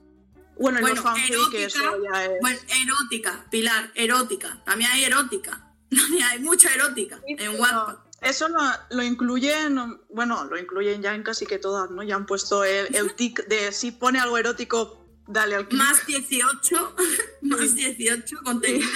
[0.60, 2.32] Bueno, Bueno, los erótica, eso ya es.
[2.42, 4.62] Bueno, erótica, Pilar, erótica.
[4.66, 5.72] También hay erótica.
[5.90, 7.96] También hay mucha erótica Sí, en Wattpad.
[8.20, 8.58] Eso lo,
[8.90, 12.02] lo incluyen, bueno, lo incluyen ya en casi que todas, ¿no?
[12.02, 15.80] Ya han puesto el, el tic de si pone algo erótico, dale al clic.
[15.80, 16.94] Más 18,
[17.42, 18.90] más 18 contenido.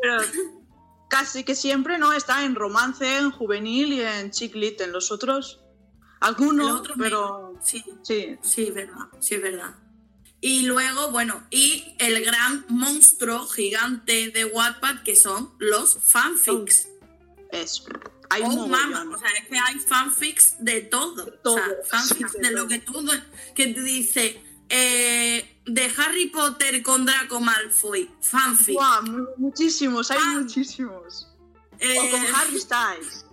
[0.00, 0.22] Pero
[1.10, 2.14] casi que siempre, ¿no?
[2.14, 4.80] Está en romance, en juvenil y en chick lit.
[4.80, 5.60] En los otros,
[6.20, 7.66] algunos, pero menos.
[7.66, 8.38] Sí, sí.
[8.40, 9.74] sí, verdad, sí, es verdad.
[10.46, 16.86] Y luego, bueno, y el gran monstruo gigante de Wattpad que son los fanfics.
[17.50, 17.82] Es,
[18.30, 21.26] hay Oh, un o sea, es que hay fanfics de todo.
[21.42, 21.68] todo, O sea,
[22.00, 23.04] fanfics sí, de de lo que tú,
[23.56, 28.74] que te dice, eh, de Harry Potter con Draco Malfoy, fanfic.
[28.76, 31.26] Guau, mu- muchísimos, hay Fan- muchísimos.
[31.80, 33.24] Eh, O con Harry Styles.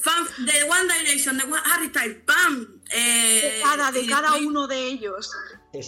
[0.00, 2.80] fan- de One Direction, de One- Harry Styles, ¡pam!
[2.90, 5.30] Eh, De cada, de cada uno de ellos.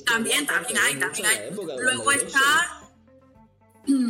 [0.05, 1.51] También, también hay, también hay.
[1.55, 2.83] Luego está.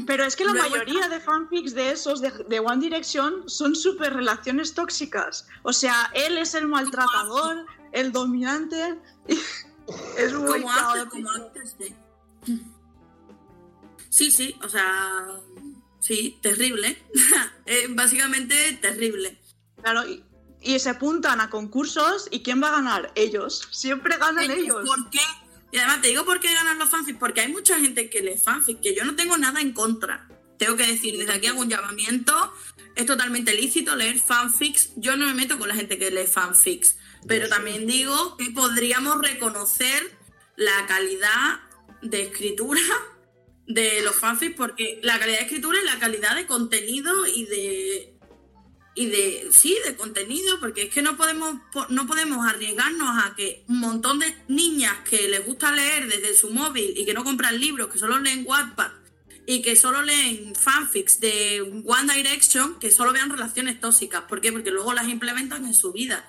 [0.06, 3.76] Pero es que la Luego mayoría de fanfics de esos, de, de One Direction, son
[3.76, 5.46] súper relaciones tóxicas.
[5.62, 8.98] O sea, él es el maltratador, el dominante.
[9.28, 9.38] y
[10.16, 11.94] es muy como antes, como antes, sí.
[14.08, 15.40] Sí, sí, o sea,
[16.00, 17.02] sí, terrible.
[17.68, 19.40] Eh, básicamente terrible.
[19.82, 20.22] Claro, y,
[20.60, 23.10] y se apuntan a concursos y ¿quién va a ganar?
[23.16, 23.68] Ellos.
[23.72, 24.86] Siempre ganan ellos.
[24.86, 25.18] ¿Por qué?
[25.76, 28.38] Y además te digo por qué ganan los fanfics, porque hay mucha gente que lee
[28.42, 30.26] fanfics, que yo no tengo nada en contra.
[30.58, 32.54] Tengo que decir, desde aquí hago un llamamiento,
[32.94, 34.92] es totalmente lícito leer fanfics.
[34.96, 36.96] Yo no me meto con la gente que lee fanfics,
[37.28, 40.16] pero también digo que podríamos reconocer
[40.56, 41.60] la calidad
[42.00, 42.80] de escritura
[43.66, 48.15] de los fanfics, porque la calidad de escritura y la calidad de contenido y de
[48.96, 53.34] y de sí de contenido porque es que no podemos po- no podemos arriesgarnos a
[53.36, 57.22] que un montón de niñas que les gusta leer desde su móvil y que no
[57.22, 58.90] compran libros que solo leen Wattpad
[59.46, 64.50] y que solo leen fanfics de One Direction que solo vean relaciones tóxicas ¿por qué?
[64.50, 66.28] porque luego las implementan en su vida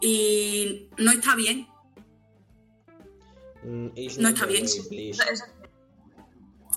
[0.00, 1.68] y no está bien
[3.64, 3.88] Mm,
[4.20, 4.64] No está bien.
[4.90, 5.12] way,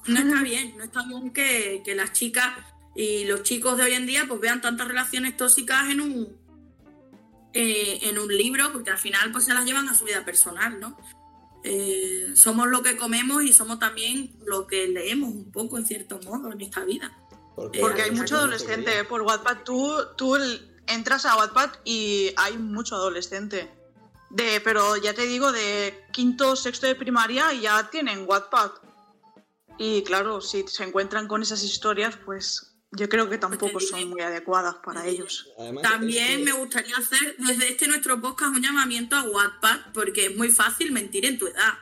[0.08, 2.58] no está bien, no está bien que, que las chicas
[2.96, 6.42] y los chicos de hoy en día pues vean tantas relaciones tóxicas en un
[7.54, 10.80] eh, en un libro, porque al final pues se las llevan a su vida personal,
[10.80, 10.98] ¿no?
[11.64, 16.20] Eh, somos lo que comemos y somos también lo que leemos un poco en cierto
[16.24, 17.16] modo en esta vida.
[17.56, 19.04] Porque, Porque hay Eh, mucho adolescente ¿eh?
[19.04, 19.64] por Wattpad.
[19.64, 20.38] Tú, tú
[20.88, 23.70] entras a Wattpad y hay mucho adolescente.
[24.30, 28.72] De, pero ya te digo, de quinto, sexto de primaria y ya tienen Wattpad.
[29.78, 34.22] Y claro, si se encuentran con esas historias, pues yo creo que tampoco son muy
[34.22, 35.48] adecuadas para ellos.
[35.58, 39.94] Además, También es que- me gustaría hacer desde este nuestro podcast un llamamiento a Wattpad,
[39.94, 41.74] porque es muy fácil mentir en tu edad.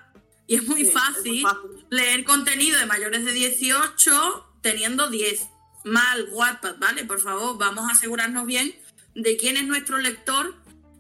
[0.47, 1.85] Y es muy Sí, es muy fácil fácil.
[1.89, 5.47] leer contenido de mayores de 18 teniendo 10.
[5.83, 7.05] Mal Wattpad, ¿vale?
[7.05, 8.75] Por favor, vamos a asegurarnos bien
[9.15, 10.53] de quién es nuestro lector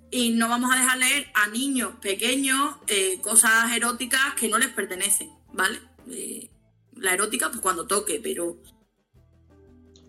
[0.09, 4.69] y no vamos a dejar leer a niños pequeños eh, cosas eróticas que no les
[4.69, 5.79] pertenecen, ¿vale?
[6.09, 6.49] Eh,
[6.95, 8.57] la erótica, pues cuando toque, pero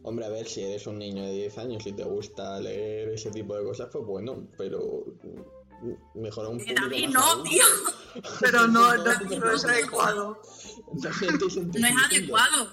[0.03, 3.31] Hombre, a ver, si eres un niño de 10 años y te gusta leer ese
[3.31, 7.65] tipo de cosas, pues bueno, pero mm, mejor a un público David, más no, tío.
[8.41, 10.41] Pero no, no, no es adecuado.
[11.01, 12.69] También No es adecuado.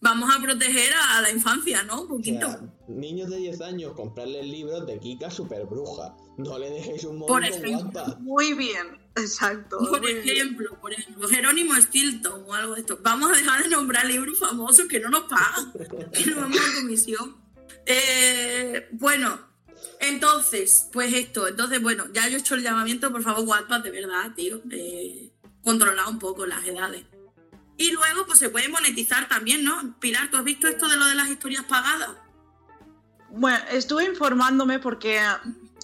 [0.00, 2.02] Vamos a, proteger a la infancia, ¿no?
[2.02, 2.46] Un O poquito.
[2.48, 6.16] sea, niños de 10 años, comprarles libros de Kika Super Bruja.
[6.36, 8.16] No le dejéis un Por móvil con ejemplo.
[8.20, 8.86] Muy bien,
[9.18, 9.78] exacto.
[9.78, 12.98] por ejemplo, por ejemplo, Jerónimo Stilton o algo de esto.
[13.02, 15.72] Vamos a dejar de nombrar libros famosos que no nos pagan,
[16.12, 17.36] que no vamos a comisión.
[17.86, 19.40] Eh, bueno,
[20.00, 23.90] entonces, pues esto, entonces, bueno, ya yo he hecho el llamamiento, por favor, Wattpad, de
[23.90, 24.62] verdad, tío.
[24.70, 27.04] Eh, controlar un poco las edades.
[27.76, 29.98] Y luego, pues se puede monetizar también, ¿no?
[30.00, 32.10] Pilar, ¿tú has visto esto de lo de las historias pagadas?
[33.30, 35.20] Bueno, estuve informándome porque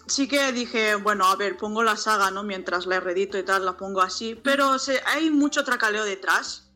[0.07, 2.43] sí que dije, bueno, a ver, pongo la saga, ¿no?
[2.43, 6.71] Mientras la redito y tal, la pongo así, pero hay mucho tracaleo detrás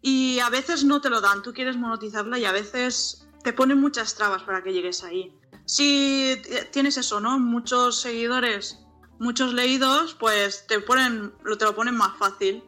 [0.00, 3.80] y a veces no te lo dan, tú quieres monetizarla y a veces te ponen
[3.80, 5.34] muchas trabas para que llegues ahí.
[5.66, 6.40] Si
[6.72, 7.38] tienes eso, ¿no?
[7.38, 8.80] Muchos seguidores,
[9.18, 12.62] muchos leídos, pues te ponen, te lo ponen más fácil.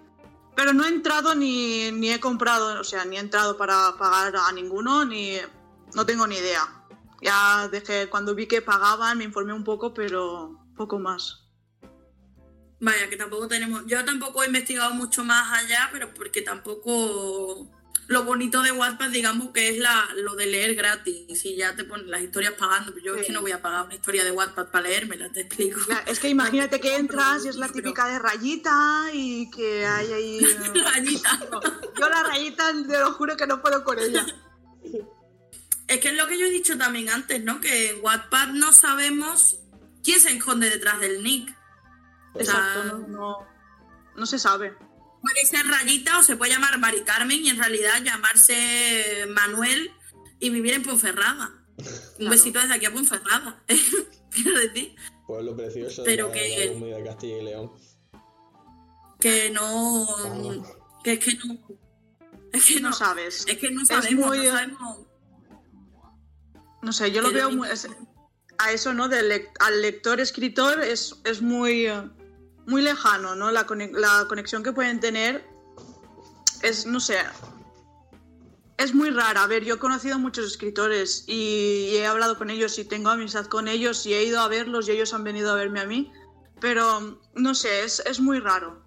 [0.54, 4.34] Pero no he entrado ni, ni he comprado, o sea, ni he entrado para pagar
[4.36, 5.36] a ninguno, ni
[5.94, 6.75] no tengo ni idea.
[7.22, 11.42] Ya dejé, cuando vi que pagaban, me informé un poco, pero poco más.
[12.80, 13.84] Vaya, que tampoco tenemos.
[13.86, 17.70] Yo tampoco he investigado mucho más allá, pero porque tampoco.
[18.08, 21.44] Lo bonito de Wattpad, digamos, que es la, lo de leer gratis.
[21.44, 22.92] Y ya te ponen las historias pagando.
[22.94, 23.26] Pero yo es Sí.
[23.28, 25.80] que no voy a pagar una historia de Wattpad para leérmela, te explico.
[26.06, 30.40] Es que imagínate que entras y es la típica de rayita y que hay ahí...
[30.94, 31.40] Rayita.
[31.98, 34.24] Yo la rayita, te lo juro que no puedo con ella.
[35.88, 37.60] Es que es lo que yo he dicho también antes, ¿no?
[37.60, 39.60] Que en Wattpad no sabemos
[40.02, 41.48] quién se esconde detrás del nick.
[42.34, 43.36] O sea, Exacto, no, no,
[44.16, 44.74] no se sabe.
[45.22, 49.90] Puede ser Rayita o se puede llamar Mari Carmen y en realidad llamarse Manuel
[50.38, 51.52] y vivir en Ponferrada.
[52.18, 53.62] Un besito desde aquí a Ponferrada.
[54.30, 54.94] Quiero decir
[55.26, 57.72] Pueblo precioso Pero de la- que- la comunidad de Castilla y León.
[59.20, 60.06] que no.
[61.02, 61.58] Que es que no.
[62.52, 62.94] Es que No no.
[62.94, 63.44] sabes.
[63.48, 64.98] Es que no sabemos, muy- no sabemos.
[66.82, 67.88] No sé, yo lo veo muy, es-
[68.58, 69.04] a eso, ¿no?
[69.04, 71.88] Al lector-escritor es, es muy,
[72.66, 73.50] muy lejano, ¿no?
[73.50, 75.46] La, la conexión que pueden tener
[76.62, 77.18] es, no sé,
[78.78, 79.42] es muy rara.
[79.42, 83.10] A ver, yo he conocido muchos escritores y, y he hablado con ellos y tengo
[83.10, 85.86] amistad con ellos y he ido a verlos y ellos han venido a verme a
[85.86, 86.10] mí,
[86.60, 88.82] pero no sé, es, es muy raro.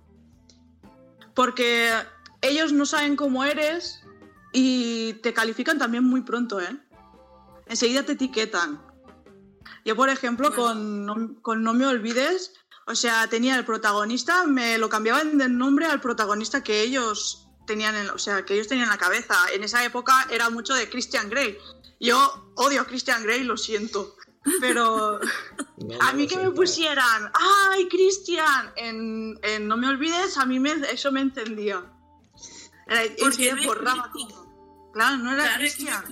[1.36, 1.91] Porque
[2.41, 4.02] ellos no saben cómo eres
[4.52, 6.75] y te califican también muy pronto, ¿eh?
[7.69, 8.82] Enseguida te etiquetan.
[9.86, 12.53] Yo, por ejemplo, con, no, con No me olvides,
[12.88, 17.95] o sea, tenía el protagonista, me lo cambiaban del nombre al protagonista que ellos tenían,
[17.95, 19.36] en, o sea, que ellos tenían en la cabeza.
[19.53, 21.58] En esa época era mucho de Christian Grey.
[21.99, 24.15] Yo odio a Christian Grey, lo siento.
[24.60, 25.19] Pero
[25.77, 28.73] No, a mí que me pusieran, ¡ay, Christian!
[28.75, 31.86] En, en No me olvides, a mí me, eso me encendía.
[32.88, 34.29] Era, Porque borraba Christian.
[34.29, 34.91] todo.
[34.93, 36.03] Claro, no era Claro, Christian.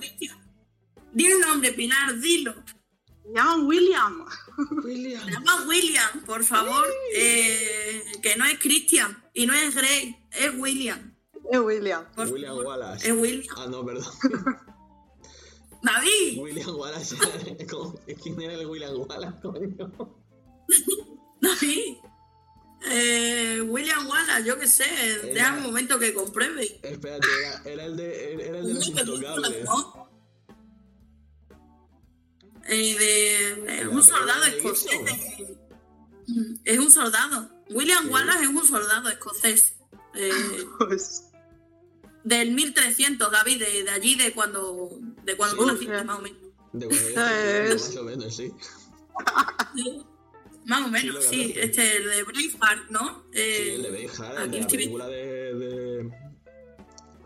[1.12, 2.54] Di el nombre, Pilar, dilo.
[3.26, 4.24] Me llaman William.
[4.84, 5.24] William.
[5.24, 6.84] Se llama William, por favor.
[7.14, 11.14] Eh, que no es Christian y no es Grey, es William.
[11.50, 12.04] Es William.
[12.14, 12.66] Por William favor.
[12.66, 13.08] Wallace.
[13.08, 13.54] Es William.
[13.58, 14.12] Ah, no, perdón.
[15.82, 17.14] David, William Wallace.
[17.16, 20.18] era- ¿cómo- ¿Quién era el William Wallace, coño?
[21.40, 21.96] David.
[22.90, 24.84] Eh, William Wallace, yo qué sé.
[25.22, 26.78] Deja un momento que compruebe.
[26.82, 29.64] Espérate, era, era el de, era el de los intocables.
[29.64, 29.97] ¿no?
[32.68, 35.00] Eh, de, La un soldado escocés.
[36.26, 37.50] Mm, es un soldado.
[37.70, 38.10] William Sí.
[38.10, 39.74] Wallace es un soldado escocés.
[40.14, 40.30] eh,
[40.78, 41.24] Pues,
[42.24, 44.90] del 1300, David, de, de allí, de cuando,
[45.24, 46.38] de cuando tú Uf, naciste, más o menos.
[46.74, 48.52] De cuando Es- más o menos, sí.
[50.66, 51.54] Más o Sí, menos, sí.
[51.56, 53.24] Este, el de Braveheart, ¿no?
[53.32, 56.10] Eh, Sí, el de Braveheart, el aquí de la estoy película de, de...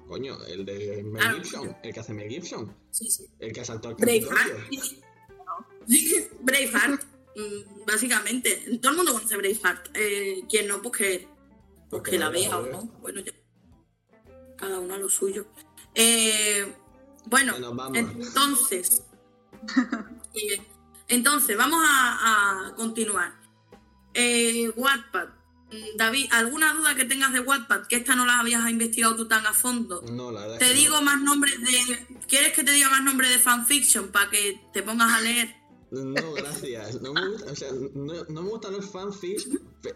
[0.07, 3.27] Coño, el de Mel Ah, Gibson, el que hace Mel Gibson, sí, sí.
[3.41, 3.97] el que asaltó al.
[3.97, 4.29] Capitolio.
[4.31, 4.71] Braveheart,
[7.37, 8.79] mm, básicamente.
[8.81, 9.89] Todo el mundo conoce Braveheart.
[9.95, 11.29] Eh, quien no, pues que,
[11.91, 12.83] pues que la vea o no.
[13.01, 13.33] Bueno, ya.
[14.57, 15.47] Cada uno a lo suyo.
[15.95, 16.73] Eh,
[17.27, 17.55] bueno,
[17.95, 19.03] entonces.
[21.09, 23.35] entonces, vamos a, a continuar.
[24.15, 25.29] Eh, Wattpad.
[25.73, 27.87] Mm, David, ¿alguna duda que tengas de Wattpad?
[27.87, 30.03] Que esta no la habías investigado tú tan a fondo.
[30.03, 31.03] No, la verdad Te digo no.
[31.03, 32.19] más nombres de.
[32.29, 35.62] ¿Quieres que te diga más nombres de fanfiction para que te pongas a leer?
[35.93, 37.01] No, gracias.
[37.03, 39.47] No me gusta, o sea, no, no me gustan los fanfics.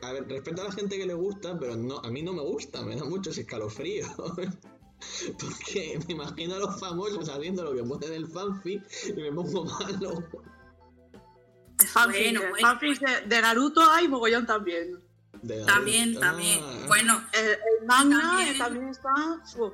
[0.03, 2.43] A ver, respeto a la gente que le gusta, pero no, a mí no me
[2.43, 4.11] gusta, me da muchos escalofríos.
[5.41, 9.33] Porque me imagino a los famosos haciendo lo que ponen en el fanfic y me
[9.33, 10.23] pongo malo.
[11.93, 12.57] fanfic, Bueno, bueno.
[12.69, 15.01] fanfics de, de Naruto hay mogollón también.
[15.43, 16.61] De la- También, Ah, también.
[16.89, 18.59] Bueno, El, el manga También.
[18.59, 19.15] también, está.
[19.15, 19.73] También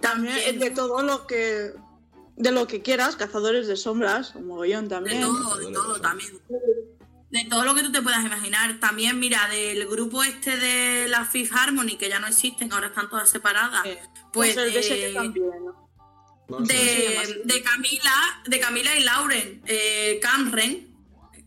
[0.00, 0.36] También.
[0.46, 1.72] es de todo lo que.
[2.42, 5.20] De lo que quieras, cazadores de sombras, un mogollón de también.
[5.20, 6.30] todo, de todo también.
[7.30, 8.80] De todo lo que tú te puedas imaginar.
[8.80, 13.08] También, mira, del grupo este de la Fifth Harmony, que ya no existen, ahora están
[13.10, 13.84] todas separadas.
[13.86, 14.00] Eh,
[14.32, 15.46] Pues el BSG de, también.
[16.48, 17.26] Vamos a ver.
[17.28, 20.89] de, de Camila, de Camila y Lauren, eh, Camren.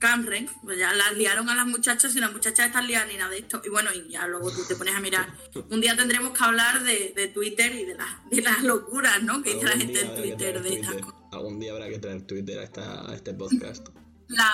[0.04, 3.30] Camren, pues ya las liaron a las muchachas y las muchachas están liadas ni nada
[3.32, 3.62] de esto.
[3.64, 5.34] Y bueno, y ya luego tú te pones a mirar.
[5.70, 9.42] Un día tendremos que hablar de, de Twitter y de, las de las locuras, ¿no?
[9.42, 11.22] Que dice la gente en Twitter de estas cosas.
[11.32, 13.88] Algún día habrá que traer Twitter a, esta, a este podcast.
[14.28, 14.54] la-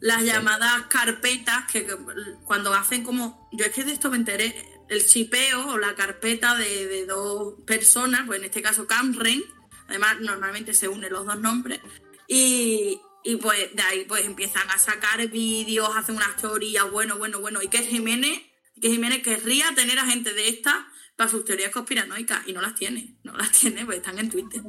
[0.00, 1.96] las llamadas carpetas que que
[2.44, 4.54] cuando hacen como yo es que de esto me enteré
[4.90, 9.42] el chipeo o la carpeta de, de dos personas pues en este caso Camren
[9.88, 11.80] además normalmente se unen los dos nombres
[12.28, 17.40] y, y pues de ahí pues empiezan a sacar vídeos hacen unas teorías bueno bueno
[17.40, 18.42] bueno y que Jiménez
[18.80, 20.76] que Jiménez querría tener a gente de estas
[21.16, 24.62] para sus teorías conspiranoicas y no las tiene no las tiene pues están en Twitter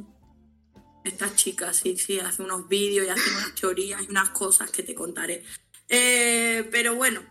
[1.06, 4.82] estas chicas, sí, sí, hace unos vídeos y hace unas teorías y unas cosas que
[4.82, 5.44] te contaré.
[5.88, 7.22] Eh, pero bueno,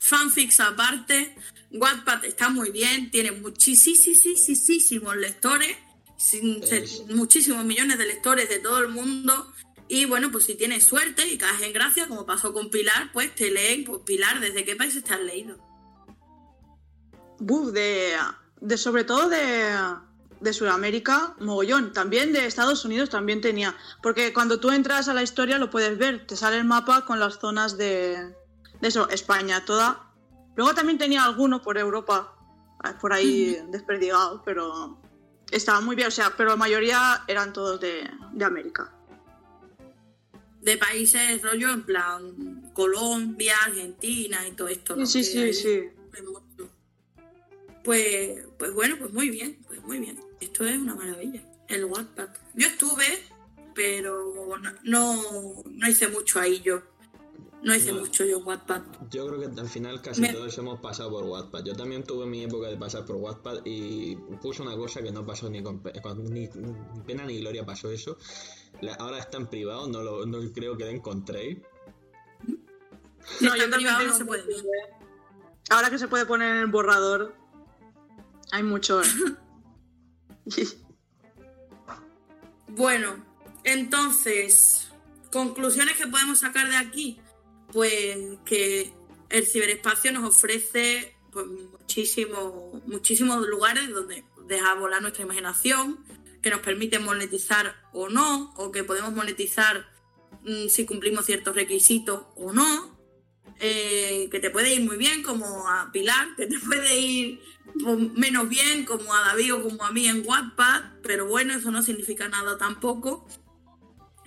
[0.00, 1.36] fanfics aparte,
[1.70, 5.76] Wattpad está muy bien, tiene muchísimos lectores,
[6.18, 9.50] sin- se- Es- muchísimos millones de lectores de todo el mundo.
[9.88, 13.34] Y bueno, pues si tienes suerte y caes en gracia, como pasó con Pilar, pues
[13.34, 15.56] te leen, pues Pilar, ¿desde qué país estás leído?
[17.38, 18.12] Buf, de,
[18.60, 19.72] de sobre todo de,
[20.40, 21.92] de Sudamérica, mogollón.
[21.92, 23.74] También de Estados Unidos también tenía.
[24.02, 26.26] Porque cuando tú entras a la historia lo puedes ver.
[26.26, 28.34] Te sale el mapa con las zonas de,
[28.80, 30.10] de eso, España toda.
[30.56, 32.34] Luego también tenía alguno por Europa,
[32.84, 35.00] eh, por ahí desperdigado, pero
[35.50, 36.08] estaba muy bien.
[36.08, 38.92] O sea, pero la mayoría eran todos de, de América.
[40.60, 44.96] De países rollo en plan Colombia, Argentina y todo esto.
[44.96, 45.06] ¿no?
[45.06, 45.82] Sí, Que sí, hay- sí.
[46.24, 46.70] mucho.
[47.84, 50.20] Pues, pues bueno, pues muy bien, pues muy bien.
[50.40, 51.40] Esto es una maravilla.
[51.68, 52.28] El Wattpad.
[52.54, 53.04] Yo estuve,
[53.74, 56.82] pero no, no, no hice mucho ahí yo.
[57.62, 58.00] No hice No.
[58.00, 58.82] mucho yo en Wattpad.
[59.10, 61.64] Yo creo que al final casi Me- todos hemos pasado por Wattpad.
[61.64, 65.26] Yo también tuve mi época de pasar por Wattpad y puse una cosa que no
[65.26, 68.16] pasó ni con, pe- con- ni, ni pena ni gloria pasó eso.
[68.80, 71.60] La- ahora está en privado, no, lo, no creo que la encontré.
[73.38, 74.56] Si está en privado no se puede ver.
[75.70, 77.34] Ahora que se puede poner en el borrador,
[78.52, 79.02] hay mucho.
[82.68, 83.24] Bueno,
[83.64, 84.88] entonces,
[85.32, 87.20] conclusiones que podemos sacar de aquí,
[87.72, 88.92] pues que
[89.30, 96.04] el ciberespacio nos ofrece pues, muchísimo- muchísimos lugares donde dejar volar nuestra imaginación,
[96.42, 99.88] que nos permite monetizar o no, o que podemos monetizar
[100.44, 102.96] mm, si cumplimos ciertos requisitos o no,
[103.60, 107.40] eh, que te puede ir muy bien como a Pilar, que te puede ir
[107.82, 111.70] pues, menos bien como a David o como a mí en Wattpad, pero bueno, eso
[111.70, 113.26] no significa nada tampoco,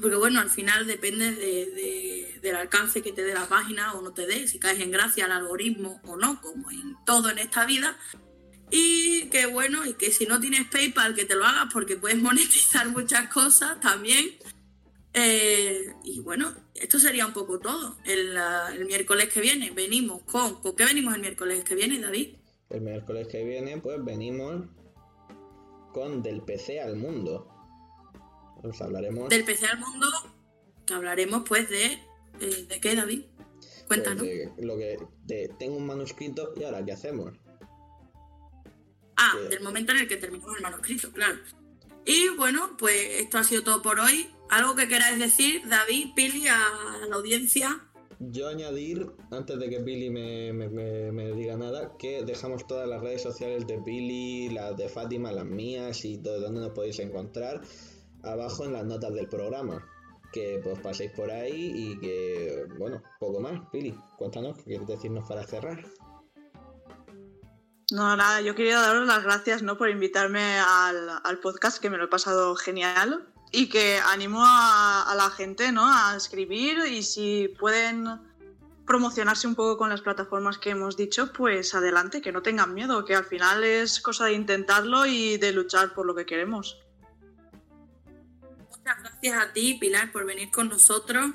[0.01, 4.01] porque bueno, al final depende de- de- del alcance que te dé la página o
[4.01, 7.37] no te dé, si caes en gracia al algoritmo o no, como en todo en
[7.37, 7.97] esta vida.
[8.71, 12.17] Y que bueno, y que si no tienes PayPal, que te lo hagas porque puedes
[12.21, 14.37] monetizar muchas cosas también.
[15.13, 17.97] Eh, y bueno, esto sería un poco todo.
[18.05, 18.37] El,
[18.73, 20.61] el miércoles que viene venimos con...
[20.61, 22.35] ¿Con qué venimos el miércoles que viene, David?
[22.69, 24.63] El miércoles que viene, pues venimos
[25.93, 27.49] con Del PC al Mundo.
[28.64, 30.07] Os hablaremos Del PC al mundo,
[30.86, 31.86] que hablaremos pues de...
[32.39, 33.24] eh, ¿De qué, David?
[33.59, 34.24] pues, Cuéntanos.
[34.24, 37.34] de lo que de, tengo un manuscrito y ahora qué hacemos.
[39.18, 41.38] Ah, que- del momento en el que terminamos el manuscrito, claro.
[42.05, 44.28] Y bueno, pues esto ha sido todo por hoy.
[44.49, 46.57] ¿Algo que queráis decir, David, Pili, a
[47.07, 47.86] la audiencia?
[48.20, 52.88] Yo añadir, antes de que Billy me, me- me- me diga nada, que dejamos todas
[52.88, 56.99] las redes sociales de Billy, las de Fátima, las mías y todo donde nos podéis
[56.99, 57.62] encontrar
[58.24, 59.88] abajo en las notas del programa.
[60.32, 63.59] Que pues paséis por ahí y que, bueno, poco más.
[63.72, 65.84] Billy, cuéntanos qué quieres decirnos para cerrar.
[67.91, 69.78] No, nada, yo quería daros las gracias ¿no?
[69.78, 73.28] por invitarme al, al podcast, que me lo he pasado genial.
[73.51, 75.86] Y que animo a, a la gente ¿no?
[75.86, 78.07] a escribir y si pueden
[78.91, 83.05] promocionarse un poco con las plataformas que hemos dicho, pues adelante, que no tengan miedo,
[83.05, 86.78] que al final es cosa de intentarlo y de luchar por lo que queremos.
[89.22, 91.32] Gracias a ti, Pilar, por venir con nosotros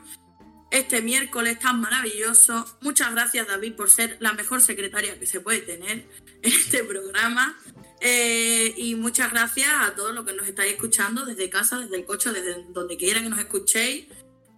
[0.72, 2.66] este miércoles tan maravilloso.
[2.80, 6.08] Muchas gracias, David, por ser la mejor secretaria que se puede tener
[6.42, 7.56] en este programa.
[8.00, 12.04] Eh, y muchas gracias a todos los que nos estáis escuchando desde casa, desde el
[12.04, 14.06] coche, desde donde quiera que nos escuchéis.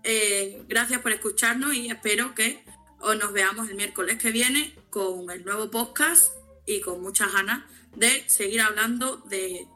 [0.05, 2.65] Eh, gracias por escucharnos y espero que
[3.01, 6.33] os nos veamos el miércoles que viene con el nuevo podcast
[6.67, 7.65] y con muchas ganas
[7.95, 9.69] de seguir hablando de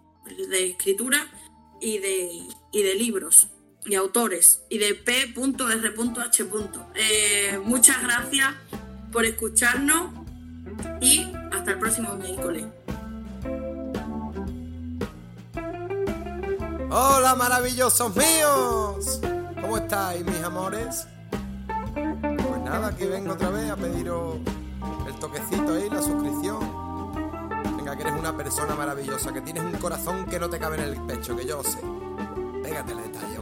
[0.53, 1.31] escritura
[1.83, 3.49] y de, y de libros
[3.85, 6.47] y autores y de P.R.H.
[6.95, 8.55] Eh, muchas gracias
[9.11, 10.13] por escucharnos
[11.01, 12.67] y hasta el próximo miércoles.
[16.91, 19.21] Hola maravillosos míos.
[19.61, 21.07] ¿Cómo estáis mis amores?
[21.95, 24.37] Pues nada, aquí vengo otra vez a pediros
[25.07, 26.83] el toquecito ahí, la suscripción.
[27.77, 30.83] Venga, que eres una persona maravillosa, que tienes un corazón que no te cabe en
[30.83, 31.81] el pecho, que yo lo sé.
[32.85, 33.42] que te le está.